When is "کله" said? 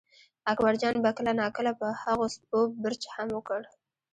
1.17-1.31